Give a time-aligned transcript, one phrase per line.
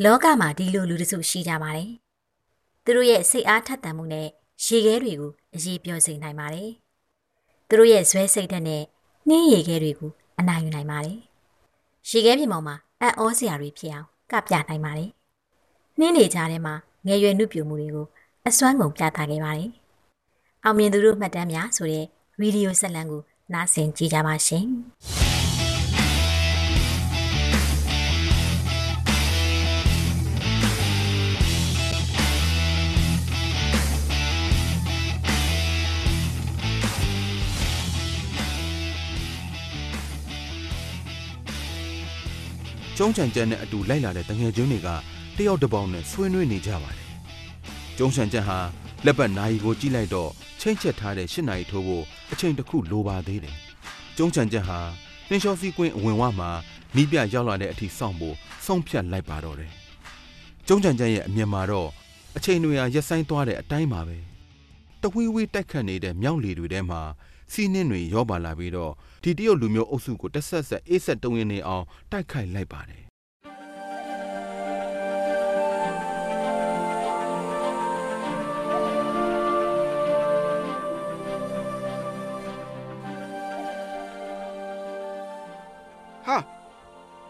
[0.00, 1.90] လောကမှာဒီလိုလူတစုရှိကြပါတယ်။
[2.84, 4.28] သူတို့ရဲ့စိတ်အားထက်သန်မှုနဲ့
[4.64, 6.70] ရေခဲတွေကိုအရေးပြောစေနိုင်ပါတယ်။
[7.68, 8.82] သူတို့ရဲ့ဇွဲစိတ်ဓာတ်နဲ့
[9.28, 11.18] နှင်းရေခဲတွေကိုအနိုင်ယူနိုင်ပါတယ်။
[12.10, 15.10] ရေခဲပြင်ပေါ်မှာအံ့ဩစရာတွေဖြစ်အောင်ကပြနိုင်ပါတယ်။
[15.98, 16.74] နှင်းနေကြထဲမှာ
[17.06, 18.06] ငယ်ရွယ်နှုတ်ပြမှုတွေကို
[18.48, 19.70] အစွမ်းကုန်ပြသခဲ့ပါတယ်။
[20.64, 22.04] အောင်မြင်သူတို့မှတ်တမ်းများဆိုတဲ့
[22.40, 23.22] ဗီဒီယိုဆက်လံကို
[23.52, 24.66] နားဆင်ကြည့်ကြပါရှင်။
[42.98, 44.88] ကျုံးချန်ကျန်နဲ့အတူလိုက်လာတဲ့တငယ်ချင်းတွေက
[45.36, 47.08] တယောက်တစ်ပေါင်းနဲ့ဆွေးနွေးနေကြပါတယ်
[47.98, 48.58] ကျုံးချန်ကျန်ဟာ
[49.04, 53.56] လက်ပတ်နာရီကိုကြည့်လိုက်တော့ချိန်ချက်ထားတဲ့၈နာရီထိုးဖို့အချိန်တစ်ခုလိုပါသေးတယ်
[54.16, 54.80] ကျုံးချန်ကျန်ဟာ
[55.28, 56.50] နှင်းလျှောစီးကွင်းအဝင်ဝမှာ
[56.96, 58.36] နီးပြရောက်လာတဲ့အထိစောင့်ဖို့
[58.66, 59.72] ဆုံးဖြတ်လိုက်ပါတော့တယ်
[60.66, 61.88] ကျုံးချန်ကျန်ရဲ့အမြင်မှာတော့
[62.36, 64.18] အချိန်တွေဟာရက်ဆိုင်သွားတဲ့အတိုင်းပါပဲ
[65.02, 67.00] တဝီဝီတိုက်ခတ်နေတဲ့မြောက်လေတွေထဲမှာ
[67.52, 73.02] စီးနှင်းတွေရောပါလာပြီးတော့ဒီတရုတ်လူမျိုးအုပ်စုကိုတက်ဆက်ဆက်အေးဆက်တုံရင်နေအောင်တိုက်ခိုက်လိုက်ပါတယ်
[86.26, 86.36] ဟာ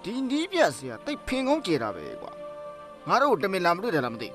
[0.05, 2.33] ဒီနီးပြဆရာတိတ်ဖင်ကုန်းကျေတာပဲကွာ
[3.09, 4.29] ငါတို့တမင်လာမတွေ့တယ်လားမသိ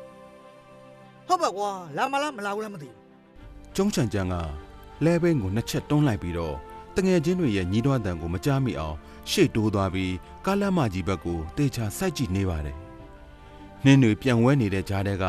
[1.28, 2.98] ဟုတ်ပါကွာလာမလားမလာဘူးလားမသိဘူး
[3.76, 4.36] ကျုံချန်ချန်က
[5.04, 6.56] လဲဘင်းကိုနှစ်ချက်တွန်းလိုက်ပြီးတော့
[6.96, 8.96] တငယ်ချင်းတွေရဲ့ညီးတွားတန်ကိုမကြားမိအောင်
[9.32, 10.14] ရှေ့တိုးသွားပြီး
[10.46, 12.78] ကားလမ်းမကြီးဘက်ကိုတေချာစိုက်ကြည့်နေပါတယ်။
[13.84, 15.26] နှင်းတွေပြန်ဝဲနေတဲ့ကြားထဲက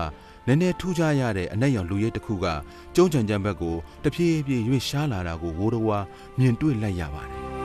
[0.46, 2.46] နည်းနည်းထူးခြားရတဲ့အနက်ရောင်လူရဲတစ်ခုက
[2.94, 5.98] ကျုံးချန်ချန်ဘက်ကိုတဖြည်းဖြည်းရွေ့ရှားလာတာကိုဝိုးတော်ဝါ
[6.38, 7.42] မြင်တွေ့လိုက်ရပါတယ်။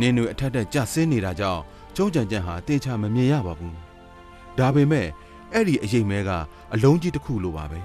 [0.00, 1.62] နင်းတွေအထက်ထက်ကျဆင်းနေတာကြောင့်
[1.96, 3.74] ကျုံးချန်ချန်ဟာတေချာမမြင်ရပါဘူး။
[4.58, 5.06] ဒါပေမဲ့
[5.52, 6.30] အဲ့ဒီအရေးမဲက
[6.74, 7.80] အလုံးကြီးတစ်ခုလိုပါပဲ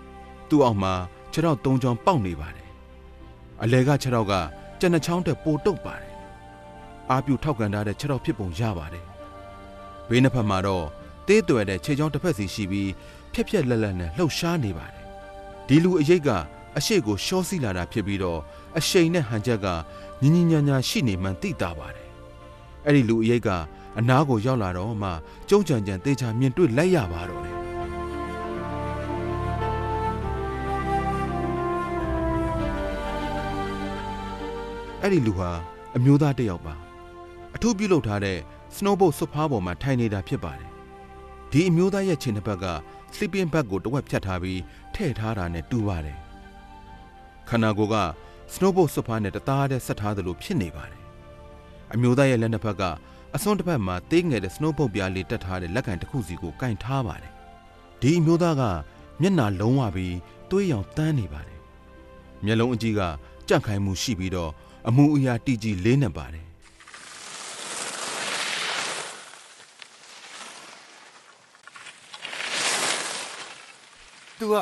[0.48, 0.94] ။သူ့အောက်မှာ
[1.32, 2.68] ခြေထောက်သုံးချောင်းပေါက်နေပါတယ်။
[3.62, 4.34] အလဲကခြေထောက်က
[4.80, 6.12] ကျန်တဲ့ချောင်းတက်ပိုတုတ်ပါတယ်။
[7.10, 9.04] အာပြူထောက်ကန်ထားတဲ့ခြေထောက်ဖြစ်ပုံရပါတယ်။
[10.08, 10.86] ဘေးနှစ်ဖက်မှာတော့
[11.28, 12.90] တေးသွယ်တဲ့ခြေချောင်းတစ်ဖက်စီရှိပြီး
[13.32, 15.04] ဖြက်ဖြက်လက်လက်နဲ့လှုပ်ရှားနေပါတယ်။
[15.68, 16.28] ဒီလူအရေးက
[16.78, 18.40] အရှိတ်ကိုရှော့စီလာတာဖြစ်ပြီးတော့
[18.78, 19.66] အရှိန်နဲ့ဟန်ချက်က
[20.22, 22.08] ညင်ညင်ညာညာရှိနေမှန်သိတာပါတယ်။
[22.86, 23.48] အဲ့ဒီလူအရေးက
[23.98, 25.10] အနားကိုရောက်လာတော့မှ
[25.48, 27.56] ကျုံကြံကြံတေချာမြင်တွေ့လိုက်ရပါတော့တယ်။
[35.02, 35.50] အဲ့ဒီလူဟာ
[35.96, 36.74] အမျိုးသားတစ်ယောက်ပါ
[37.54, 38.38] အထူးပြုလုပ်ထားတဲ့
[38.76, 40.70] snowboard ဆွတ်ဖားပေါ်မှာထိုင်နေတာဖြစ်ပါတယ်
[41.50, 42.66] ဒီအမျိုးသားရဲ့ခြေနှစ်ဘက်က
[43.14, 44.60] sleeping bag ကိုတစ်ဝက်ဖြတ်ထားပြီး
[44.94, 46.18] ထည့်ထားတာနဲ့တူပါတယ်
[47.48, 47.96] ခန္ဓာကိုယ်က
[48.54, 51.02] snowboard ဆွတ်ဖားနဲ့တသားတည်းဆက်ထားသလိုဖြစ်နေပါတယ်
[51.94, 52.82] အမျိုးသားရဲ့လက်နှစ်ဖက်က
[53.34, 57.32] အစွန်းတစ်ဖက်မှာသေးငယ်တဲ့ snowboard ပြားလေးတက်ထားတဲ့လက်ကင်တစ်ခုစီကိုကင်ထားပါတယ်
[58.00, 58.62] ဒီအမျိုးသားက
[59.20, 60.16] မျက်နှာလုံးဝပြီး
[60.50, 61.60] သွေးရောင်တန်းနေပါတယ်
[62.44, 63.00] မျက်လုံးအကြီးက
[63.48, 64.50] ကြန့်ခိုင်မှုရှိပြီးတော့
[64.88, 66.46] အမူအရာတီကြီးလေးနေပါတယ်
[74.38, 74.54] သူက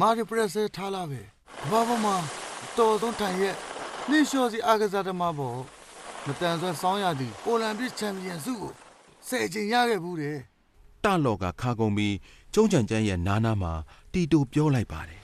[0.00, 1.20] မာဂီပရက်ဆဲထားလာပဲ
[1.70, 2.16] ဘာဘာမှာ
[2.76, 3.54] တော်ဆုံးထိုင်ရဲ့
[4.08, 5.58] နှင်းလျှောစီအာကစားသမားပေါ့
[6.26, 8.72] မတန်ဆွဲစောင်းရသည်အိုလံပစ်ချန်ပီယံဆုကို
[9.28, 10.38] ဆယ်ချင်ရခဲ့ဘူးတယ်
[11.04, 12.14] တလော့ကခါကုန်ပြီး
[12.54, 13.72] ကျုံးချန်ချန်ရဲ့နားနာမှာ
[14.12, 15.20] တီတိုပြောလိုက်ပါတယ်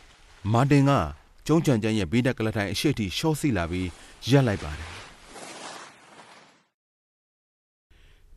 [0.53, 0.91] မာတင်က
[1.47, 3.89] ကျုံးချန်ချန်ရဲ့ဘေးတက်ကလထိုင်အရှိတ်ထိရှော့စီလာပြီး
[4.31, 4.91] ရက်လိုက်ပါတယ်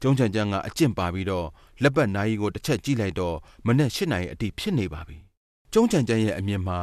[0.01, 1.47] ကျုံးချန်ချန်ကအကျင့်ပါပြီးတော့
[1.83, 3.35] လက်ပတ်နာရီကိုတစ်ချက်ကြည့်လိုက်တော့
[3.65, 5.17] မနေ့၈နာရီအတိဖြစ်နေပါပြီ
[5.73, 6.79] ကျုံးချန်ချန်ရဲ့အမြင်မှာ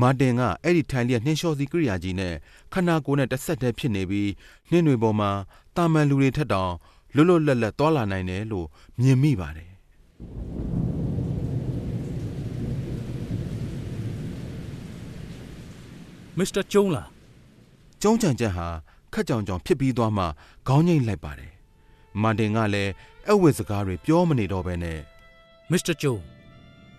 [0.00, 2.34] မာတင်ကအဲ့ဒီထိုင်လျက်နှင်းလျှောစီကိရိယာကြီးနဲ့
[2.72, 4.30] ခနာကိုယ်နဲ့တစ်ဆက်တည်းဖြစ်နေပြီး
[4.70, 5.30] နှင်းတွေပေါ်မှာ
[5.76, 6.72] တာမန်လူတွေထက်တောင်
[7.14, 8.66] လွတ်လွတ်လပ်လပ်သွားလာနိုင်တယ်လို့
[9.00, 9.70] မြင်မိပါတယ်
[16.38, 17.08] မစ္စတာကျုံးလား
[18.02, 18.66] ကျုံးချန်ချက်ဟာ
[19.12, 20.24] ခက်ကြောင်ကြောင်ဖြစ်ပြီးသွားမှ
[20.68, 21.52] ခေါင်းငိမ့်လိုက်ပါတယ်။
[22.22, 22.92] မာတင်ကလည်း
[23.30, 24.98] အဝတ်စကားတွေပြောမနေတော့ဘဲနဲ့
[25.70, 26.20] မစ္စတာကျုံး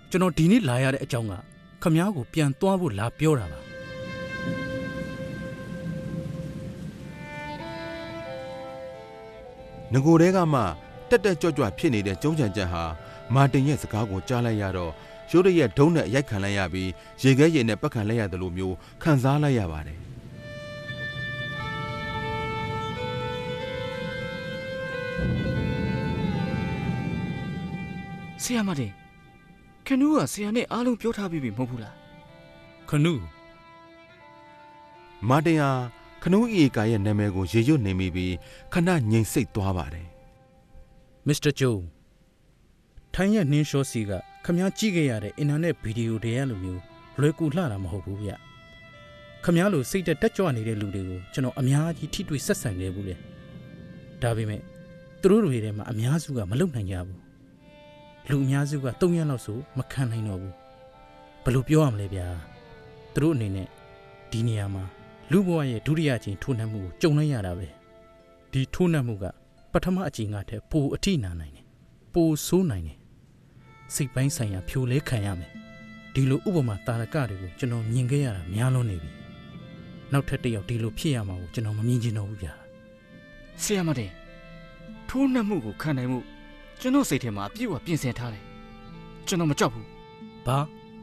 [0.09, 1.33] ကျွန်တော်ဒီနေ့လာရတဲ့အကြောင်းက
[1.83, 3.59] ခမားကိုပြန်သွားဖို့လာပြောတာပါ
[9.93, 10.61] ငကိုတဲကမှ
[11.09, 12.83] တက်တက်ကြွကြွဖြစ်နေတဲ့ကျုံးချန်ချက်ဟာ
[13.33, 14.91] မာတင်ရဲ့စကားကိုကြားလိုက်ရတော့
[15.31, 16.89] ရိုးရရဲ့ဒုံးနဲ့အရိုက်ခံလိုက်ရပြီး
[17.23, 19.99] ရေခဲရေနဲ့ပတ်ခံလိုက်ရတယ်လို့မျိုးခံစားလိုက်ရပါတယ်
[28.43, 28.98] ဆရာမတင်
[29.89, 31.95] ခနူးကဆရာနဲ့အားလုံးပြောထားပြီးပြီမဟုတ်ဘူးလား
[32.89, 33.13] ခနု
[35.29, 35.71] မာတင်ဟာ
[36.23, 38.33] ခနူးအေကာရဲ့နာမည်ကိုရေရွတ်နေမိပြီး
[38.73, 40.07] ခဏငြိမ်စိတ်သွားပါတယ်
[41.27, 41.81] မစ္စတာဂျိုး
[43.13, 44.11] ထိုင်းရဲ့နှင်းလျှောစီက
[44.45, 46.81] ခမားကြည့်ခဲ့ရတဲ့အင်တာနက်ဗီဒီယိုတွေကလိုမျိုး
[47.19, 48.31] လွယ်ကူလှတာမဟုတ်ဘူးဗျ
[49.43, 53.15] ခမားလိုစိတ်တက်တက်ကြွနေတဲ့လူတွေကိုကျွန်တော်အများကြီးထိတွေ့ဆက်ဆံခဲ့ဘူးလေ
[54.21, 54.61] ဒါပေမဲ့
[55.21, 57.28] သူတို့တွေထဲမှာအများစုကမလုံနိုင်ကြဘူး
[58.27, 60.55] လူအများစုက၃ရက်လောက်ဆိုမခံနိုင်တော့ဘူး
[61.43, 62.27] ဘယ်လိုပြောရမလဲဗျာ
[63.13, 63.67] သူတို့အနေနဲ့
[64.31, 64.83] ဒီနေရာမှာ
[65.31, 67.67] လူဘဝရဲ့ဒုတိယအကြိမ်ထိုးနှက်မှုကိုကြုံလိုက်ရတာပဲ
[68.51, 69.25] ဒီထိုးနှက်မှုက
[69.73, 71.65] ပထမအကြိမ်ကတည်းပိုအထိနာနိုင်တယ်
[72.13, 72.97] ပိုဆိုးနိုင်တယ်
[73.93, 75.51] စိတ်ပိုင်းဆိုင်ရာဖြိုလဲခံရမယ်
[76.13, 79.11] ဒီလိုဥပမာတာရကတွေကိုကျွန်တော်မြင်ခဲ့ရတာများလွန်းနေပြီ
[80.11, 82.53] နောက်ထပ်တစ်ယောက်ဒီလိုဖြစ်ရမှာကိုကျွန်တော်မမြင်ချင်တော့ဘူးဗျာ
[83.63, 84.11] ဆရာမတင်
[85.09, 86.19] ထိုးနှက်မှုကိုခံနိုင်မှု
[86.81, 88.43] ကျွန်တော်စိတ်ထဲမှာအပြည့်အဝပြင်ဆင်ထားတယ်
[89.27, 89.85] ကျွန်တော်မကြောက်ဘူး
[90.45, 90.57] ဘာ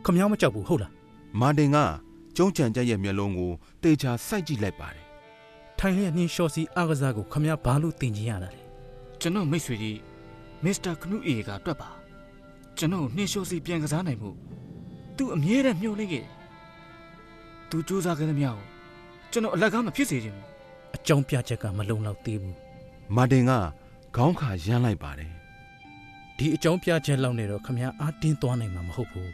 [0.05, 0.93] ခမ ्या မကြောက်ဘူးဟုတ်လား
[1.41, 1.77] မာတင်က
[2.37, 3.51] ကျုံးချန်ချက်ရဲ့မျက်လုံးကို
[3.83, 5.05] တေချာစိုက်ကြည့်လိုက်ပါတယ်
[5.79, 8.63] ထိုင်လျက်နှင်းလျှော်စီအားကစားကိုခမ ्या ဘာလို့တင်ကြရတာလဲ
[9.21, 9.99] ကျွန်တော်မိတ်ဆွေကြီး
[10.65, 11.91] မစ္စတာခနူအေကတွက်ပါ
[12.79, 14.31] ကျွန်တော်နှင်းလျှောစီပြန်ကစားနိုင်မှု
[15.17, 16.33] သူအမြဲတမ်းမျှော်လင့်ခဲ့တယ်
[17.71, 18.65] သူစူးစမ်းခဲ့သမျှကို
[19.33, 20.47] ကျွန်တော်အလကားမဖြစ်စေချင်ဘူး
[20.97, 22.57] အကြောင်းပြချက်ကမလုံလောက်သေးဘူး
[23.17, 23.53] မာတင်က
[24.17, 25.36] ခေါင်းခါရမ်းလိုက်ပါတယ်
[26.39, 29.33] ဒီအကြောင်းပြချက်လောက်နဲ့တော့ခမရအားတင်းသွားနိုင်မှာမဟုတ်ဘူး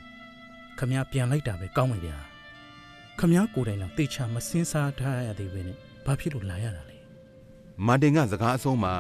[0.78, 2.18] ခမရပြန်လိုက်တာပဲကောင်းမယ်ဗျာ
[3.20, 5.76] ခမရကိုယ်တိုင်တော့တေချာမစင်းစားထားရသေးပဲနဲ့
[6.06, 6.96] ဘာဖြစ်လို့လာရတာလဲ
[7.86, 8.92] မာတင်ကစကားအဆုံးမှာ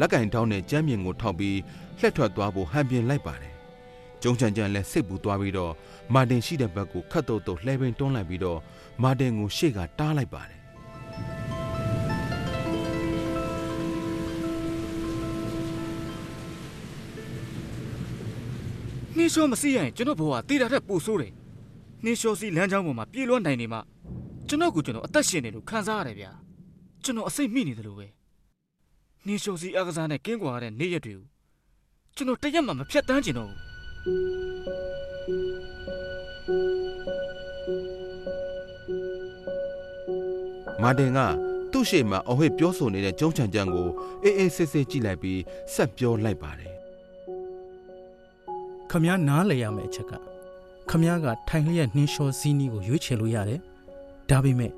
[0.00, 1.58] လက်ကင်တောင်းတဲ့ကြမ်းမြင်ကိုထောက်ပြီး
[2.00, 3.54] လှက်ထွက်သွားဖို့ဟန်ပြင်လိုက်ပါတယ်
[4.22, 5.72] ကျုံချန်ချန်လည်းစိတ်ပူသွားပြီးတော့
[6.14, 8.60] မာတင်ရှိတဲ့ဘက်ကိုခတ်တုတ်တုတ်လှဲပင်တွန်းလိုက်ပြီးတော့
[9.02, 10.57] မာတင်ကိုရှေ့ကတားလိုက်ပါတယ်
[19.18, 21.32] နှင်းလျှောမစီးရရင်ကျွန်တော်ဘဝတည်တာထက်ပိုဆိုးတယ်
[22.04, 23.78] နှင်းလျှောစီလမ်းကြောင်းပေါ်မှာပြေးလွှမ်းနိုင်နေမှ
[24.48, 26.30] ကျွန်တော်ကကျွန်တော်အသက်ရှင်နေလို့ခံစားရတယ်ဗျာ
[27.04, 28.06] ကျွန်တော်အစိတ်မိနေတယ်လို့ပဲ
[29.26, 31.26] နှင်းလျှောစီအကစားနဲ့ကင်းကွာရတဲ့နေ့ရက်တွေကို
[32.16, 33.58] ကျွန်တော်တရက်မှမဖြတ်တန်းကျင်တော့ဘူး
[40.82, 41.18] မာတင်က
[41.72, 43.88] သူ့ရှေ့မှာအဝှေ့ပြောဆိုနေတဲ့ကျုံးချန်ချန်ကို
[44.22, 45.40] အေးအေးဆေးဆေးကြည့်လိုက်ပြီး
[45.74, 46.77] ဆက်ပြောလိုက်ပါတယ်
[48.90, 50.12] ခမည်းနားလည်ရမယ့်အချက်က
[50.90, 53.60] ခမည်းကထိုင်လျက်နှင်းလျှောစီးနီးကိုရွေးချယ်လို့ရတယ်။
[54.30, 54.72] ဒါပေမဲ့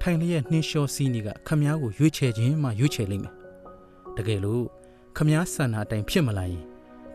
[0.00, 3.34] ထိုင်လျက်နှင်းလျှောစီးနီးကခမည်းကိုရွေးချယ်ခြင်းမှရွေးချယ်လိမ့်မယ်။
[4.16, 4.64] တကယ်လို့
[5.16, 6.64] ခမည်းဆန္ဒအတိုင်းဖြစ်မလာရင်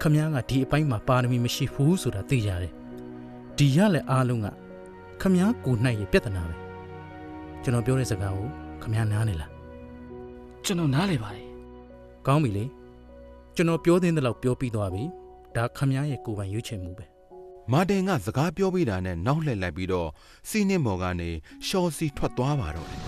[0.02, 2.74] ခမည်းကဒီအပိုင်းမှာပါရမီမရှိဘူးဆိုတာသိကြတယ်။
[3.58, 4.48] ဒီရလည်းအားလုံးက
[5.22, 6.56] ခမည်းကိုနိုင်ရပြဿနာပဲ။
[7.64, 8.48] ကျွန်တော်ပြောတဲ့စကားကို
[8.82, 9.52] ခမည်းနားနေလား။
[10.66, 11.48] ကျွန်တော်နားလေပါတယ်။
[12.28, 12.66] ကောင်းပြီလေ။
[13.56, 15.06] ကျွန်တော်ပြောသင့်တဲ့လောက်ပြောပြီးသွားပြီ။
[15.56, 17.06] ဒါခမ ्या ရဲ့ကိုယ်ပိုင်ရွေးချယ်မှုပဲ။
[17.72, 20.10] မာတင်ကစကားပြောပြီးတာနဲ့နောက်လှည့်လိုက်ပြီးတော့
[20.50, 21.30] စီးနှင်းမော်ကနေ
[21.68, 23.02] ရှော်စီထွက်သွားပါတော့တယ်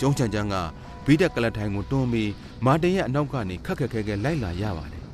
[0.00, 0.54] ကျုံးချန်ချန်က
[1.04, 2.30] ဘီးတက်ကလတ်ထိုင်ကိုတွန်းပြီး
[2.66, 5.04] မာတင်ရဲ့အနောက်ကနေခက်ခက်ခဲခဲလိုက်လာရပါတယ်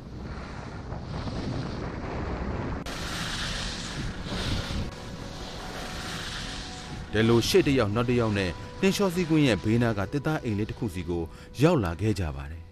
[7.12, 8.50] တယ်လိုရှေ့တစ်ယောက်နောက်တစ်ယောက်နဲ့
[8.82, 11.22] နှင်းလျှောစီကွင်းရဲ့ဘေးနားကတစ်သားအိမ်လေးတစ်ခုစီကို
[11.62, 12.62] ရောက်လာခဲ့ကြပါတယ်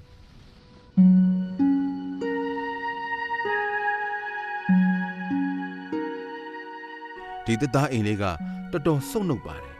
[7.44, 8.24] ဒီတစ်သားအိမ်လေးက
[8.72, 9.76] တော်တော်စုံနှုတ်ပါတယ်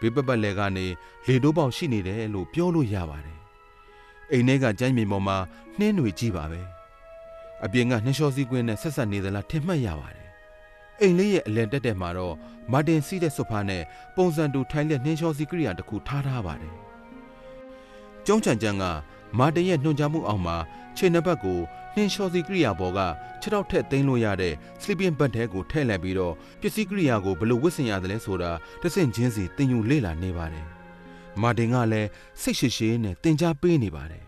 [0.00, 0.86] ဘေးပပတ်လဲကနေ
[1.26, 3.38] လေတိုးပေါက်ရှိနေတယ်လို့ပြောလို့ရပါတယ်
[4.32, 5.36] အိမ်ထဲကကျမ်းမြေပေါ်မှာ
[5.78, 6.60] နှင်းတွေကြီးပါပဲ
[7.64, 10.21] အပြင်ကနှင်းလျှောစီကွင်းနဲ့ဆက်ဆက်နေသလားထင်မှတ်ရပါတယ်
[11.02, 12.34] အိမ်လေးရဲ့အလယ်တက်တက်မှာတော့
[12.72, 13.82] မာတင်စီးတဲ့ဆိုဖာနဲ့
[14.16, 16.74] ပုံစံတူထိုင်လက်နှင်းလျှောစီကိရိယာတစ်ခုထားထားပါတယ်
[18.26, 18.84] ကျုံးချန်ချန်က
[19.38, 20.56] မာတင်ရဲ့နှုံချမှုအောင်မှာ
[20.96, 21.58] ခြေနှစ်ဘက်ကို
[21.94, 23.00] နှင်းလျှောစီကိရိယာပေါ်က
[23.40, 28.50] ခြေထောက်ထက်သိမ်းလို့ရတဲ့ sleeping bag ထဲကိုထည့်လိုက်ပြီးတော့ပစ္စည်းကိရိယာကိုဘယ်လိုဝတ်ဆင်ရတယ်လဲဆိုတာ
[28.82, 30.66] တစ်ဆင့်ချင်းစီတင်ယူလေ့လာနေပါတယ်
[31.42, 32.08] မာတင်ကလည်း
[32.40, 34.21] စိတ်ရှိရှိနဲ့တင် जा ပေးနေပါတယ်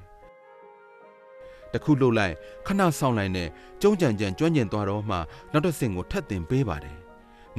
[1.75, 2.35] တခုလှုပ်လိုက်
[2.67, 3.49] ခဏဆောင်လိုက်နဲ့
[3.83, 5.17] ကျုံးကြံကြံကျွမ်းကျင်သွားတော့မှ
[5.53, 6.97] နောက်တစ်ဆင့်ကိုထပ်တင်ပေးပါတယ်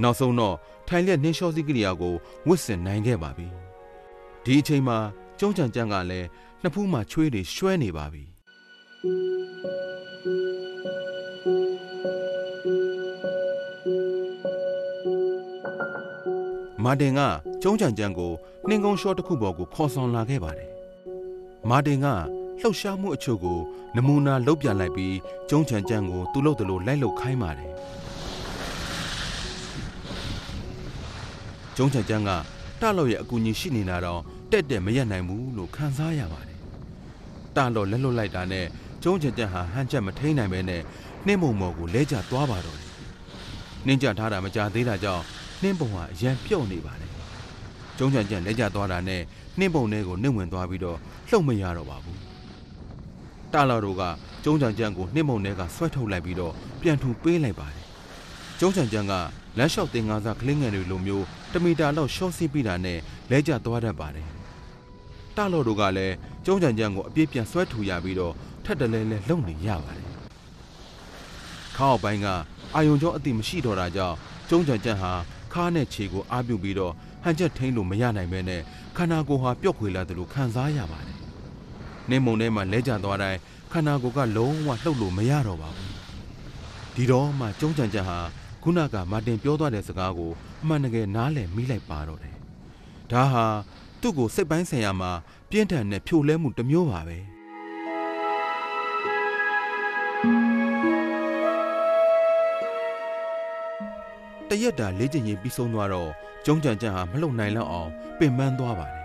[0.01, 0.55] နောက်ဆုံးတော့
[0.87, 2.15] ထိုင်လက်နှင်းလျှောစီကိရိယာကို
[2.47, 3.47] ဝတ်ဆင်နိုင်ခဲ့ပါပြီ
[4.43, 4.97] ဒီအချိန်မှာ
[5.39, 6.27] ကျုံးကြံကြံကလည်း
[6.61, 8.23] နှစ်ဖူးမှာချွေးတွေရွှဲနေပါပြီ
[16.83, 17.19] မာတင်က
[17.61, 18.31] ကျုံးချန်ချန်ကို
[18.67, 20.69] နှင်းကုန်းရှော့တစ်ခုပေါ်ကိုခေါ်ဆောင်လာခဲ့ပါတယ်။
[21.69, 22.07] မာတင်က
[22.61, 23.59] လှုပ်ရှားမှုအချို့ကို
[23.95, 25.15] နမူနာလုပ်ပြလိုက်ပြီး
[25.49, 27.71] ကျုံးချန်ချန်ကိုသူ့လုပ်တယ်လို့လိုက်လုပ်ခိုင်းပါတယ်။
[31.77, 32.29] ကျုံးချန်ချန်က
[32.81, 34.21] တလော့ရဲ့အကူအညီရှိနေတာတော့
[34.51, 36.59] တက်တက်မရက်နိုင်ဘူးလို့ခံစားရပါတယ်။
[37.55, 38.65] တလော့လက်လွတ်လိုက်တာနဲ့
[39.03, 40.81] ကျကျုံးချင်ကြံဟာဟန်ချက်မထိန်နိုင်ပဲနဲ့
[41.25, 42.91] နှင်းမုံမော်ကိုလဲကျသွားပါတော့တယ်
[43.85, 45.23] နှင်းကြထားတာမကြသေးတာကြောင့်
[45.61, 47.11] နှင်းပုံဟာအရန်ပြုတ်နေပါတယ်
[47.97, 49.21] ကျုံးချင်ကြံလဲကျသွားတာနဲ့
[49.59, 50.97] နှင်းပုံထဲကိုနှင်းဝင်သွားပြီးတော့
[51.29, 52.34] လှုပ်မရတော့ပါဘူး
[53.55, 54.03] တာလာတို့က
[54.43, 57.83] ကျုံးချင်ကြံကိုနှင်းပုံထဲကဆွဲထုတ်လိုက်ပြီးတော့ပြန်ထူပေးလိုက်ပါတယ်
[58.59, 59.13] ကျုံးချင်ကြံက
[59.57, 62.99] လမ်းလျှောက်တင်ငါးစားကလင်းငယ်တွေလိုမျိုးတမီတာလောက်ရှော့စီးပြီးတာနဲ့
[63.31, 64.29] လဲကျသွားတတ်ပါတယ်
[65.35, 68.33] တာလော်တို့ကလည်းကျုံးချင်ကြံကိုအပြည့်ပြန်ဆွဲထူရပြီးတော့
[68.65, 70.09] ထက်တလဲလဲလုံနေရပါတယ်
[71.75, 72.27] ခါအောက်ပိုင်းက
[72.75, 74.15] အာယုံကျော်အတိမရှိတော့တာကြောင့်
[74.49, 75.11] ကျုံးချင်ကြံဟာ
[75.53, 76.93] ခါနဲ့ခြေကိုအားပြုပြီးတော့
[77.23, 78.61] ဟန်ချက်ထိန်လို့မရနိုင်ပဲနဲ့
[78.97, 81.14] ခန္ဓာကိုယ်ဟာပျော့ခွေလာတယ်လို့ခံစားရပါတယ်။
[82.09, 83.39] နေမုံထဲမှာလဲကျသွားတိုင်း
[83.71, 85.91] ခန္ဓာကိုယ်ကလုံးဝလှုပ်လို့မရတော့ပါဘူး။
[86.95, 88.19] ဒီတော့မှကျုံးချန်ချန်ဟာ
[88.63, 90.31] ခုနကမာတင်ပြောသွားတဲ့စကားကို
[90.61, 92.35] အမှန်တကယ်နားလည်မိလိုက်ပါတော့တယ်။
[93.11, 93.45] ဒါဟာ
[94.01, 95.11] သူ့ကိုစိတ်ပိုင်းဆိုင်ရာမှာ
[95.49, 97.17] ပြင်းထန်တဲ့ဖြိုလဲမှုတစ်မျိုးပါပဲ။
[104.49, 106.11] တရက်တာလေးကျင်ရင်ပြီးဆုံးသွားတော့
[106.45, 109.04] ကျုံးကြံကြံဟာမလှုပ်နိုင်လောက်အောင်ပင်ပန်းသွားပါတယ်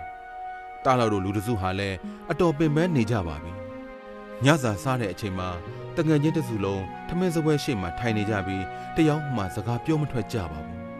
[0.85, 1.97] တားလောက်တို့လူတစုဟာလည်း
[2.31, 3.51] အတော်ပင်ပန်းနေကြပါပြီ။
[4.45, 5.49] ညစာစားတဲ့အချိန်မှာ
[5.97, 8.63] တငယ်ချင်းတစုလုံးထမင်းစပွဲရှိမှထိုင်နေကြပြီး
[8.95, 10.79] တယောက်မှစကားပြောမထွက်ကြပါဘူး။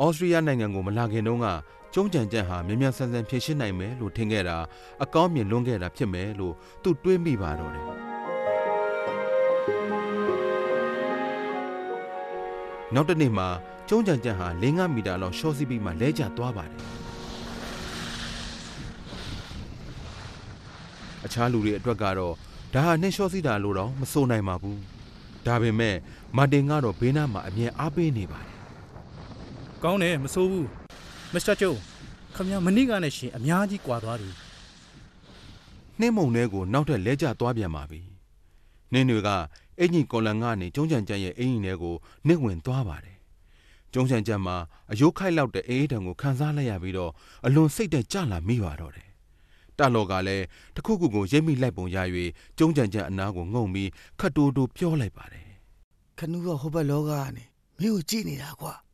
[0.00, 1.46] အော်စတြီးယားနိုင်ငံကိုမလာခင်တုန်းက
[1.94, 4.56] ကျုံးကြံကြံဟာမြန်မြန်ဆန်ဆန်ဖြည့်ရှင်းနိုင်မယ်လို့ထင်ခဲ့တာ
[5.02, 8.07] အကောင်းမြင်လွန်းခဲ့တာဖြစ်မယ်လို့သူတွေးမိပါတော့တယ်
[12.94, 13.48] နောက်တစ်နေ့မှာ
[13.88, 16.80] ကျုံးကြံကြံဟာ5မီတာလောက်ရှော့စီးပြီးမှလဲကျသွားပါတယ်
[21.24, 22.34] အခြားလူတွေအတွက်ကတော့
[22.74, 24.80] ဒါဟာနှင်းလျှော့စီးတာလို့တော့မဆိုနိုင်ပါဘူး
[25.46, 25.96] ဒါပေမဲ့
[26.36, 28.54] မာတင်ကတော့ဘေးနားမှာအမြဲအားပေးနေပါတယ်
[29.82, 30.68] ကောင်းတယ်မဆိုးဘူး
[31.34, 31.72] မစ္စတာကျုံ
[32.34, 34.30] ခမရမနေ့ကနဲ့ရှင်အများကြီးကွာသွားပြီ
[36.00, 38.00] နှင်းမုံထဲကိုနောက်ထပ်လဲကျသွားပြန်ပါပြီ။
[38.92, 39.30] နှင်းတွေက
[39.80, 41.94] အင်ကြီးကော်လန်ကနေကျုံးချန်ကျန်ရဲ့အင်ကြီးထဲကို
[42.26, 43.16] နှင်းဝင်သွားပါတယ်။
[43.92, 44.56] ကျုံးချန်ကျန်မှာ
[44.90, 47.12] အယိုးခိုက်လောက်တဲ့အေးအေးတံကိုခံစားလိုက်ရပြီးတော့
[47.46, 49.08] အလွန်စိတ်တက်ကြလာမိပါတော့တယ်။
[49.78, 50.44] တလော်ကလည်း
[50.74, 51.98] တစ်ခုခုကိုရိပ်မိလိုက်ပုံရ၍
[52.58, 55.46] ကျုံးချန်ကျန်အနားကိုငုံပြီးခတ်တိုးတိုးပြောလိုက်ပါတယ်
[56.18, 57.44] ခနူးကဟိုဘက်လောကကနေ
[57.80, 58.74] မင်းကိုကြည့်နေတာကွာ။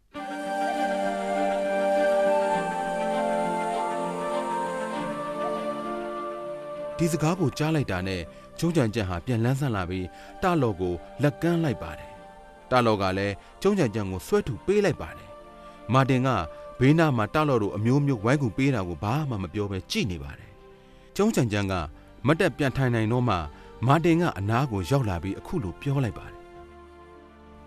[6.98, 8.22] ဒီစကားကိုကြားလိုက်တာနဲ့
[8.58, 10.06] ကျုံးချန်ကျန်ဟာပြန်လန်းဆန်းလာပြီး
[10.42, 12.10] တလော်ကိုလက်ကမ်းလိုက်ပါတယ်။
[12.70, 15.28] တလော်ကလည်းကျုံးချန်ကျန်ကိုဆွဲထုတ်ပေးလိုက်ပါတယ်။
[15.92, 16.28] မာတင်က
[16.80, 20.50] ဘေးနားမှာတလော်တို့အမျိုးမျိုးဝိုင်းကူပေးတာကိုဘာမှမပြောဘဲကြည့်နေပါတယ်။
[21.16, 21.74] ကျုံးချန်ကျန်က
[22.26, 23.36] မတ်တက်ပြန်ထိုင်နိုင်တော့မှ
[23.86, 26.38] မာတင်ကအနားကိုရောက်လာပြီးအခုလိုပြောလိုက်ပါတယ်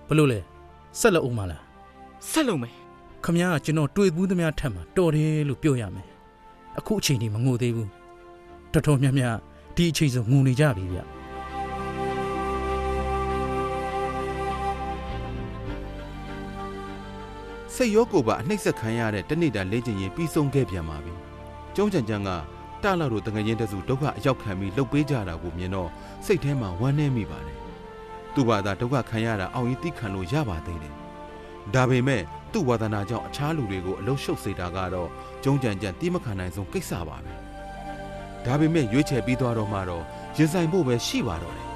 [0.07, 0.39] ဘလို့လဲ
[0.99, 1.63] ဆက်လက်အောင်မလား
[2.29, 2.73] ဆက်လုံးမယ်
[3.25, 6.07] ခမရကကျွန်တော်တွေ့ဘူးသမျှထက်မှာတော်တယ်လို့ပြောရမယ်
[6.77, 7.89] အခုအချိန်ဒီမငိုသေးဘူး
[8.73, 9.35] တော်တော်များများ
[9.77, 10.99] ဒီအချိန်ဆိုငိုနေကြပြီဗျ။
[17.73, 21.13] စိတ်ရောကိုယ်ပါအနှိမ့်ဆက်ခံရတဲ့တနေ့တာလေ့ကျင့်ရင်ပြီးဆုံးခဲ့ပြန်ပါပြီ။
[21.75, 22.29] ကျုံးချန်ချန်က
[22.83, 25.89] တလော်တို့တငယ်ချင်းတစုဒုက္ခအရောက်ခံပြီးလှုပ်ပေးကြတာကိုမြင်တော့
[26.25, 27.57] စိတ်ထဲမှာဝမ်းနည်းမိပါတယ်။
[28.33, 30.93] သူ့ဘာသာဒုက္ခခံရတာအောင်ရင်သိခံလို့ရပါသေးတယ်။
[31.73, 35.09] ဒါပေမဲ့သူ့ဝါသနာကြောင့်အခြားလူတွေကိုအလုရှုပ်စေတာကတော့
[35.43, 37.33] ကျုံးချန်ချန်တိမခံနိုင်ဆုံးကိစ္စပါပဲ။
[38.47, 40.03] ဒါပေမဲ့ရွေးချယ်ပြီးသွားတော့မှတော့
[40.37, 41.67] ရင်ဆိုင်ဖို့ပဲရှိပါတော့တယ်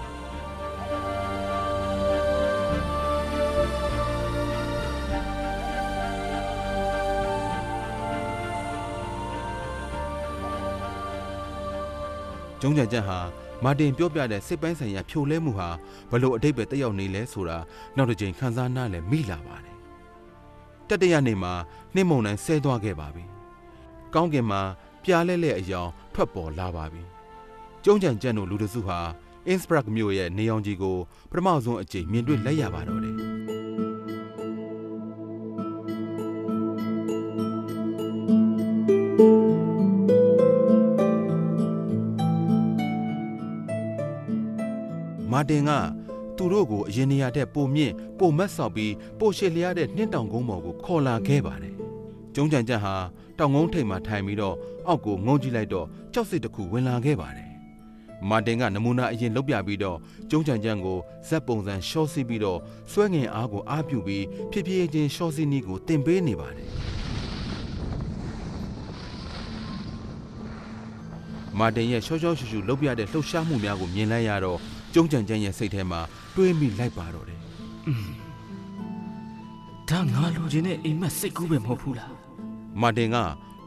[12.62, 13.20] ကျုံးကြံကြံဟာ
[13.64, 15.70] မာတင်ပြောပြတဲ့စိတ်ပိုင်းဆိုင်ရာဖြိုလဲမှုဟာ
[16.12, 17.58] ဘလို့အတိတ်ပဲတက်ရောက်နေလဲဆိုတာ
[17.96, 19.78] နောက်တစ်ချိန်ခန်းစားနားလဲမိလာပါတယ်။
[20.90, 21.54] တတရနေ့မှာ
[21.96, 23.26] နှင်းမုံနိုင်ဆဲသွားခဲ့ပါပြီ။
[24.14, 24.62] ကောင်းကင်မှာ
[25.04, 27.02] ပြားလဲလဲအယောင်ထွက်ပေါ်လာပါပြီ။
[27.84, 29.00] ကျုံးကြံကြံတို့လူတစုဟာ
[29.48, 30.98] အင်စပရက်မြို့ရဲ့နေအောင်ကြီးကို
[31.32, 33.16] ပထမဆုံးအကြိမ်မြင်တွေ့လိုက်ရပါတော့တယ်။
[45.32, 45.72] မာတင်က
[46.38, 51.71] သူတို့ကိုအရင်နေရာတဲ့ပုံမြင့်ပုံမတ်ဆောက်ပြီးပိုရှေလျားတဲ့နှင်းတောင်ကုန်းပေါ်ကိုခေါ်လာခဲ့ပါတယ်။
[52.36, 52.94] ကျုံးကြံကြံဟာ
[53.38, 54.56] တောင်ကုန်းထိပ်မှာထိုင်ပြီးတော့
[54.88, 57.50] အောက်ကိုငုံကြည့်လိုက်တော့ကြောက်စစ်တစ်ခုဝင်လာခဲ့ပါတယ်။
[58.30, 59.98] မာတင်ကနမူနာအရင်လုတ်ပြပြီးတော့
[60.30, 60.98] ကျုံးကြံကြံကို
[61.28, 62.60] ဇက်ပုံစံရှော့စီးပြီးတော့
[62.92, 66.70] ဆွဲငင်အားကိုအားပြုပြီးဖြည်းဖြည်းချင်းရှော့စီးနီးကိုတင်ပေးနေပါတယ်။
[71.60, 74.60] မာတင်ရဲ့ရှော့ရှော့ရှူရှူလုတ်ပြတဲ့လှုပ်ရှားမှုများကိုမြင်လိုက်ရတော့
[74.94, 76.02] ကျုံးကြံကြံရဲ့စိတ်ထဲမှာ
[76.36, 77.40] တွေးမိလိုက်ပါတော့တယ်
[79.92, 82.14] ဒဒါငါလိုချင်တဲ့အိမ်မက်စိတ်ကူးပဲမဟုတ်ဘူးလား
[82.82, 83.18] မာတင်က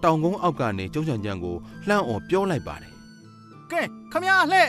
[0.02, 1.56] တောင်ကုန်းအောက်ကနေကျုံးချန်ချန်ကို
[1.88, 2.92] လှမ်းအော်ပြောလိုက်ပါတယ်
[3.70, 4.68] ကဲခမရလှဲ့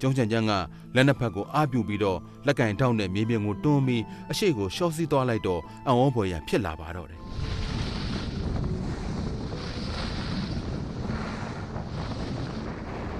[0.00, 0.52] ကျုံးချန်ချန်က
[0.94, 7.20] လက်နှစ်ဖက်ကိုအားပြုပြီးတော့လက်ကင်ထောက်နဲ့မြေပြင်ကိုတွန်းပြီးအရှိကိုရှော့စီးသွားလိုက်တော့အံ့ဩဖွယ်ရဖြစ်လာပါတော့တယ်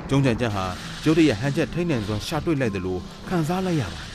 [0.08, 0.64] ကျုံးချန်ချန်ဟာ
[1.04, 4.10] ရုတ်တရက်ဟန်ချက်ထိမ့်နေစွာရှာတွေ့လိုက်တယ်လို့ခံစားလိုက်ရပါတယ်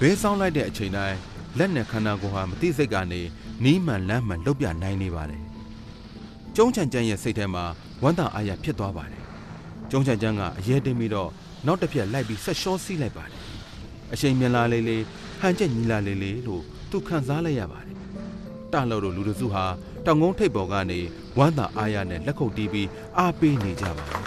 [0.00, 1.18] ဘဲဆောင်လိုက်တဲ့အချိန်တိုင်း
[1.58, 3.20] လက်နဲ့ခန္ဓာကိုယ်ဟာမသိစိတ်ကနေ
[3.64, 5.42] နီးမှန်လမ်းမှန်လှုပ်ပြနိုင်နေပါတယ်
[6.56, 7.64] ကျုံးချန်ချန်ရဲ့စိတ်ထဲမှာ
[8.02, 9.22] ဝမ်းသာအားရဖြစ်သွားပါတယ်
[9.90, 11.30] ကျုံးချန်ချန်ကအရေးတင်ပြီးတော့
[11.66, 13.40] နောက်တစ်ပြက်လိုက်ပြီးဆက်ရှောစီးလိုက်ပါတယ်
[14.12, 15.02] အချိန်မြန်လာလေးလေး
[15.40, 17.96] ဟန်ချက်ညီလာလေးလေးလို့သူခံစားလိုက်ရပါတယ်
[18.72, 19.64] တလို့တို့လူတစုဟာ
[20.06, 21.00] တောင်ကုန်းထိပ်ပေါ်ကနေ
[21.38, 22.88] ဝမ်းသာအားရနဲ့လက်ခုပ်တီးပြီး
[23.18, 24.22] အားပေးနေကြပါတယ်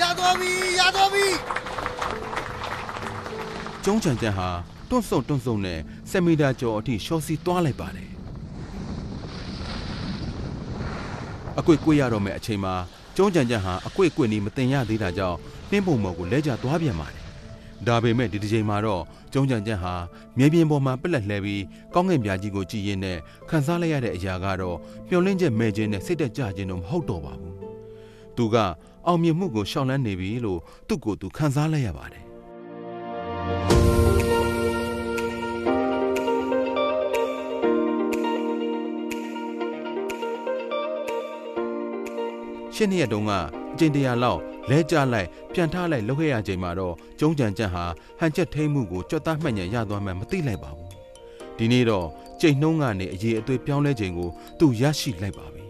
[0.00, 1.26] ရသွားပြီရသွားပြီ
[3.84, 4.48] ကျုံးချန်ချန်ဟာ
[4.88, 5.78] တွန့်ဆုံတွန့်ဆုံနဲ့
[6.10, 8.10] 7မီတာကျော်အထိရှော့စီသွားလိုက်ပါတယ်
[11.58, 12.74] အကွေ့ကွေ့ရတော့မယ့်အချိန်မှာ
[13.16, 15.38] ကျုံးချန်ချန်ဟာအကွေ့ကွေ့နီးမတင်ရသေးတာကြောင့်
[15.70, 17.22] နှင်းပုံမော်ကိုလဲကျသွားပြန်ပါတယ်
[17.86, 19.94] ဒါပေမဲ့ဒီတစ်ချိန်မှာတော့ကျုံးချန်ချန်ဟာ
[20.38, 21.62] မြေပြင်ပေါ်မှာပက်လက်လှဲပြီး
[21.94, 24.76] ကောင်းကင်ပြားကြီးကိုကြည်ရင်နဲ့ခန်းစားလိုက်ရတဲ့အရာကတော့
[25.08, 27.54] မျောလင်းချက်မဲ့ခြင်းနဲ့စိတ်တက်ကြခြင်းတော့မဟုတ်တော့ပါဘူး
[28.36, 28.56] သူက
[29.06, 32.24] အောင်မြင်မှုကိုရှောင်လန်းနေပြီလို့သူ့ကိုယ်သူခံစားလိုက်ရပါတယ်
[42.74, 43.32] ရှင်းနှစ်ရက်တုန်းက
[43.72, 44.40] အကျင့်တရာလောက်
[44.70, 47.84] လဲကြလိုက်ပြန်ထားလိုက်လုပ်ခဲ့ရချိန်မှာတော့ကျုံးကြံကြံဟာ
[48.18, 50.90] ဟန်ချက်ထိမ့်မှုကိုကြွတ်သားမှတ်ညံရသွားမှမသိလိုက်ပါဘူး
[51.58, 52.06] ဒီနေ့တော့
[52.40, 54.28] ကြိတ်နှုံးကနေအရေးအသွေးပြောင်းလဲချိန်ကို
[54.58, 55.62] သူရရှိလိုက်ပါပြီ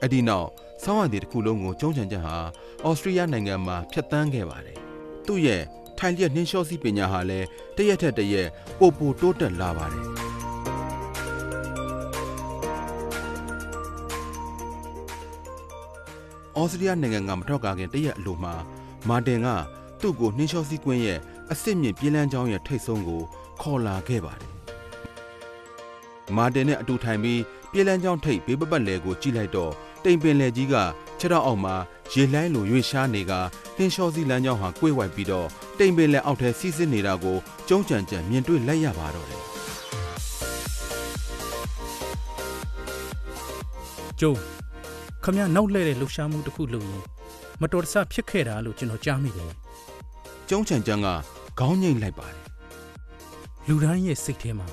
[0.00, 0.48] အဲ့ဒီနောက်
[0.84, 2.36] ဆောင်းရည်တစ်ခုလုံးကိုကျုံးကြံကြံဟာ
[2.84, 4.78] အော်စတြေးလျနိုင်ငံမှာဖျက်ဆီးခဲ့ပါတယ်
[5.26, 5.62] သူ့ရဲ့
[5.98, 10.25] ထိုင်လျက်နှင်းလျှောစီပညာဟာလည်းတရက်ထက်တရက်ပိုပိုတိုးတက်လာပါတယ်
[16.60, 18.54] ဩစတြေးလျနိုင်ငံကမထွက်ကားခင်တရက်အလိုမှာ
[19.08, 19.48] မာတင်က
[20.00, 21.18] သူ့ကိုနှင်းလျှောစီးကွင်းရဲ့
[21.50, 23.22] အစ်စ်မြင့်ပြေးလန်းချောင်းရဲ့ထိတ်ဆုံးကို
[23.60, 24.50] ခေါ်လာခဲ့ပါတယ်။
[26.36, 29.72] မာတင်နဲ့အတူထိုင်ပြီးပြေးလန်းချောင်းထိတ်ဘေးပပတ်လယ်ကိုကြည့်လိုက်တော့
[30.04, 30.74] တိမ်ပင်လယ်ကြီးက
[31.18, 31.74] ခြေထောက်အောက်မှာ
[32.12, 33.32] ရေလှိုင်းလိုရွေ့ရှားနေက
[33.76, 37.36] နှင်းလျှောစီးလမ်းကြောင်းဟာကွေ့ဝိုက်ပြီးတော့တိမ်ပင်လယ်အောက်ထဲစီးဆင်းနေတာကို
[37.68, 39.42] ကျုံးကြံကြံမြင်တွေ့လိုက်ရပါတော့တယ်
[44.20, 44.55] ကျုံ
[45.28, 47.02] ခမရနောက်လှည့်တဲ့လှူရှားမှုတစ်ခုလုပ်ရင်
[47.60, 49.50] မတော်တဆဖြစ်ခဲ့တာလို့ကျွန်တော်ကြားမိတယ်။
[50.48, 51.06] ကျုံးချံကြံက
[51.58, 52.38] ခေါင်းငိမ့်လိုက်ပါတယ်
[53.68, 54.68] လူတိုင်းရဲ့စိတ်ထဲမှာ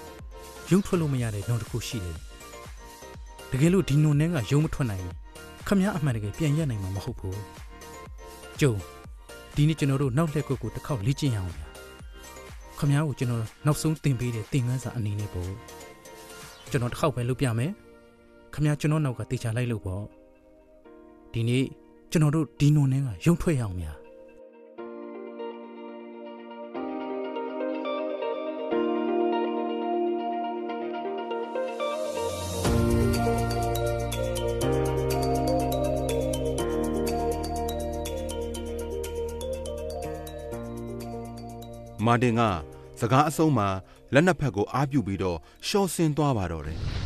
[0.72, 2.18] ယုံထွက်လို့မရတဲ့နှုံတစ်ခုရှိတယ်
[3.52, 5.16] တကယ်လို့ဒီနှုံနှဲကယုံမထွက်နိုင်ရင်
[5.68, 7.42] ခမရအမှန်တကယ်ပြန်ရက်နိုင်မှာမဟုတ်ဘူး
[8.60, 8.74] ကျုံ
[9.56, 11.68] ဒီနေ့ကျွန်တော်တို့နောက်လှည့်ကွက်ကိုတစ်ခေါက်လေ့ကျင့်ရအောင်ဗျာ
[12.80, 15.52] ခမရကိုကျွန်တော်နောက်ဆုံးသင်ပေးတဲ့သင်ခန်းစာအနေနဲ့ပေါ့
[16.72, 17.72] ကျွန်တော်တစ်ခေါက်ပဲလုပ်ပြမယ်
[18.54, 20.23] ခမရကျွန်တော်နောက်ကတေချာလိုက်လို့ပေါ့
[21.34, 21.66] ဒီနေ့
[22.12, 23.94] ကျွန်တော်တို့ဒီနှုံနှဲကယုံထွက်ရအောင်ဗျာ။
[42.06, 42.42] မာတင်က
[43.00, 43.68] စကားအဆုံးမှာ
[44.14, 46.80] လက်နှစ်ဖက်ကိုအားပြုပြီးတော့ရှော့ဆင်းသွားပါတော့တယ်။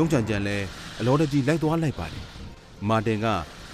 [0.00, 0.56] ကျုံးချန်ချန်လဲ
[1.00, 2.24] အလောတကြီးလိုက်သွားလိုက်ပါတယ်။
[2.88, 3.26] မာတင်က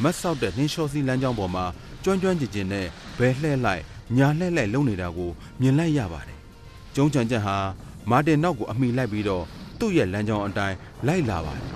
[0.02, 1.64] မတ်ဆောက်တဲ့နှင်းလျှောစီလမ်းကြောင်းပေါ်မှာ
[2.04, 2.86] ကျွမ်းကျွမ်းကျင်ကျင်နဲ့
[3.18, 3.82] ဘဲလှဲ့လိုက်
[4.16, 6.38] ညာလှဲ့လိုက်လုံနေတာကိုမြင်လိုက်ရပါတယ်။
[6.94, 7.56] ကျုံးချန်ချန်ဟာ
[8.10, 9.44] မာတင်နောက်ကိုအမိလိုက်ပြီးတော့
[9.78, 11.64] သူ့ရဲ့လမ်းကြောင်းအတိုင်းလိုက်လာပါတယ်။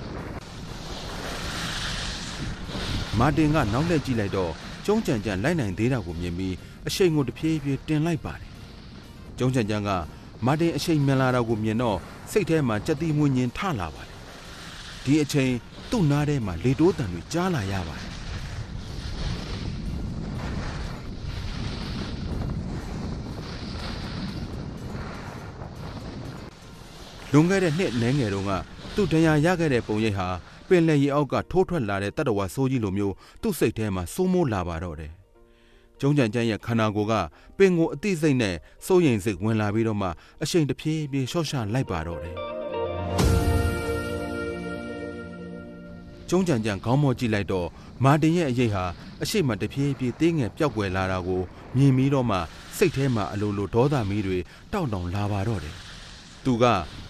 [3.19, 4.51] မာတင်ကနောက်လှည့်ကြည့်လိုက်တော့
[4.85, 6.55] ကျုံးကြံကြံလိုက်နိုင်သေးတာကိုမြင်ပြီး
[6.87, 8.49] အရှိန်ကိုတဖြည်းဖြည်းတင်လိုက်ပါတယ်။
[9.37, 9.89] ကျုံးကြံကြံက
[10.45, 11.97] မာတင်အရှိန်မြန်လာတာကိုမြင်တော့
[12.31, 14.10] စိတ်ထဲမှာကြက်တီးမွေးညင်ထလာပါတယ်။
[15.05, 15.51] ဒီအချိန်
[15.91, 18.09] သူ့နားထဲမှာလေတိုးတန်တွေကြားလာရပါတယ်။
[27.33, 28.51] လွန်ခဲ့တဲ့နှစ်နှဲငယ်တုန်းက
[28.95, 30.27] သူ့တရားရခဲ့တဲ့ပုံရိပ်ဟာ
[30.67, 35.11] ပင်လယ်ရေအောက်ကထိုးထွက်လာတဲ့တတ္တဝါဆိုးကြီးလိုမျိုးသူ့စိတ်ထဲမှာစိုးမိုးလာပါတော့တယ်။
[35.99, 37.13] ကျုံးကြံကြမ်းရဲ့ခန္ဓာကိုယ်က
[37.57, 40.07] ပင်ကိုအသိစိတ်နဲ့စိုးရိမ်စိတ်ဝင်လာပြီးတော့မှ
[40.43, 42.37] အရှိန်တစ်ပြေးပြေးရှော့ရှာလိုက်ပါတော့တယ်။
[46.31, 47.67] ကျုံးကြံကြံခေါင်းမော့ကြည့်လိုက်တော့
[48.03, 48.83] မာတင်ရဲ့အရေးဟာ
[49.23, 51.41] အရှိမတဖြည်းဖြည်းသေးငယ်ပျောက်ကွယ်လာတာကို
[51.75, 52.37] မြင်ပြီးတော့မှ
[52.77, 54.37] စိတ်ထဲမှာအလိုလိုဒေါသမီးတွေ
[54.73, 55.75] တောက်တောင်လာပါတော့တယ်။
[56.43, 56.63] သူက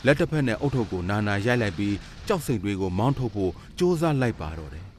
[0.05, 1.95] လက်တစ်ဖက်နဲ့အုတ်ထုပ်ကိုနာနာရိုက်လိုက်ပြီး
[2.27, 4.85] ကြောက်စိတ်တွေကိုမောင်းထုတ်ဖို့ကြိုးစားလိုက်ပါတော့တယ်။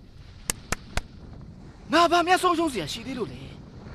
[1.92, 3.40] ငါဘာမျက်ဆုံးရှုံးစရာရှိသေးလို့လဲ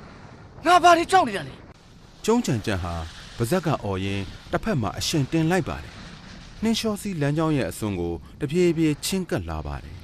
[0.65, 1.53] ။ငါဘာတွေကြောက်နေကြလဲ။
[2.25, 2.93] ကျုံးကြံကြံဟာ
[3.37, 5.93] ပါဇက်ကအော်ရင်တစ်ဖက်မှာအရှင်တင်လိုက်ပါတယ်။
[6.63, 9.96] နှင်းလျှောစီလမ်းကြောင်းရဲ့အစွန်ကိုတပြေးပြေးချင်းကပ်လာပါတယ်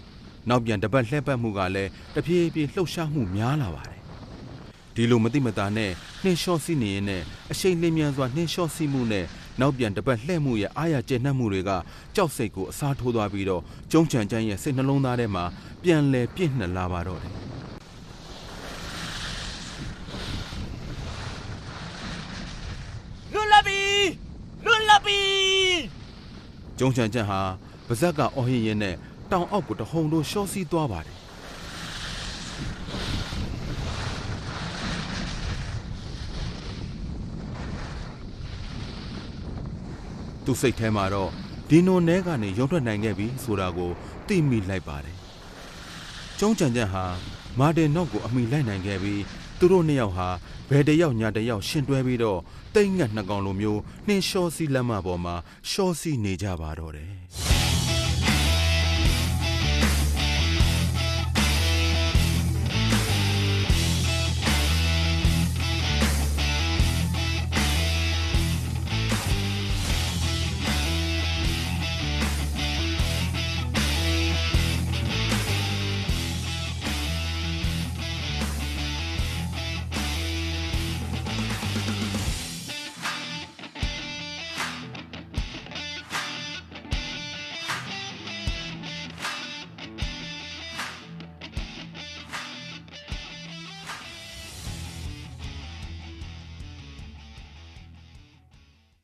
[0.50, 4.02] နောက်ပြန်တပတ်လှည့်ပတ်မှုကလည်းတဖြည်းဖြည်းလှုပ်ရှားမှုများလာပါတယ်
[4.96, 5.92] ဒီလိုမတိမတာနဲ့
[6.24, 9.26] နှင်းလျှောစီနေရင်နဲ့အရှိန်လင်းမြန်စွာနှင်းလျှောစီမှုနဲ့
[9.60, 11.72] နောက်ပြန်တပတ်လှည့်မှုရဲ့အားရကျဉ်နှံ့မှုတွေက
[12.16, 15.44] ကြောက်စိတ်ကိုအစားထိုးသွားပြီးတော့ကျုံးချန်ချန်ရဲ့စိတ်နှလုံးသားထဲမှာ
[15.84, 17.34] ပြန်လဲပြည့်နှက်လာပါတော့တယ်
[23.34, 23.82] လွတ်လပ်ပြီ
[24.66, 25.20] လွတ်လပ်ပြီ
[26.80, 27.40] ကျုံချန်ချန်ဟာ
[27.88, 28.96] ပါဇက်ကအော်ဟင်ရင်နဲ့
[29.32, 31.18] တောင်အောက်ကိုတဟုန်တို့ရှော့စီးသွားပါတယ်
[40.46, 41.30] သူစိတ်ထဲမှာတော့
[41.70, 43.92] ဒီနိုနဲကနေရုံထွက်နိုင်ခဲ့ပြီဆိုတာကို
[44.28, 45.18] သိမိလိုက်ပါတယ်
[46.40, 47.06] ကျုံချန်ချန်ဟာ
[47.60, 49.22] မာတင်နော့ကိုအမိလိုက်နိုင်ခဲ့ပြီး
[49.60, 50.30] သူတို့နှစ်ယောက်ဟာ
[50.70, 52.40] ဘယ်တစ်ယောက်ညာတစ်ယောက်ရှင်တွဲပြီးတော့
[52.76, 55.36] တိတ်ငတ်နှစ်ကောင်လိုမျိုးနှင်းလျှောစီးလက်မပေါ်မှာ
[55.70, 57.53] ရှောစီးနေကြပါတော့တယ်